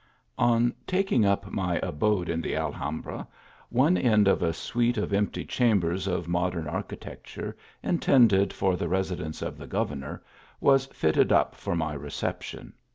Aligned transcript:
ON 0.39 0.73
taking 0.87 1.27
up 1.27 1.51
my 1.51 1.75
abode 1.83 2.27
in 2.27 2.41
the 2.41 2.55
Alhambra, 2.55 3.27
one 3.69 3.99
end 3.99 4.25
cf 4.25 4.41
a 4.41 4.51
suite 4.51 4.97
of 4.97 5.13
empty 5.13 5.45
chambers 5.45 6.07
of 6.07 6.27
modern 6.27 6.65
architect 6.67 7.35
ure, 7.37 7.55
intended 7.83 8.51
for 8.51 8.75
the 8.75 8.87
residence 8.89 9.43
of 9.43 9.59
the 9.59 9.67
governor, 9.67 10.23
was 10.59 10.87
fitted 10.87 11.31
up 11.31 11.53
for 11.53 11.75
my 11.75 11.93
reception. 11.93 12.73